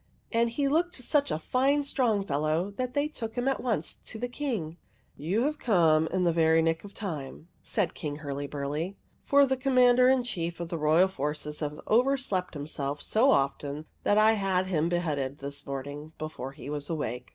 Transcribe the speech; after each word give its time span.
And 0.31 0.49
he 0.49 0.67
looked 0.67 0.95
such 0.95 1.29
a 1.29 1.37
fine 1.37 1.83
strong 1.83 2.25
fellow, 2.25 2.71
that 2.71 2.95
they 2.95 3.07
took 3.07 3.35
him 3.35 3.47
at 3.47 3.61
once 3.61 3.95
to 3.97 4.17
the 4.17 4.27
King. 4.27 4.71
^" 4.71 4.77
You 5.15 5.43
have 5.43 5.59
come 5.59 6.07
in 6.07 6.23
the 6.23 6.33
very 6.33 6.59
nick 6.63 6.83
of 6.83 6.95
time,'' 6.95 7.49
said 7.61 7.93
King 7.93 8.17
Hurlyburly, 8.23 8.95
"for 9.21 9.45
the 9.45 9.55
Commander 9.57 10.09
in 10.09 10.23
Chief 10.23 10.59
of 10.59 10.69
the 10.69 10.77
royal 10.79 11.07
forces 11.07 11.59
has 11.59 11.79
overslept 11.87 12.55
him 12.55 12.65
self 12.65 12.99
so 13.03 13.29
often 13.29 13.85
that 14.01 14.17
I 14.17 14.31
had 14.33 14.65
him 14.65 14.89
beheaded 14.89 15.37
this 15.37 15.67
morning 15.67 16.13
before 16.17 16.53
he 16.53 16.67
was 16.67 16.89
awake. 16.89 17.29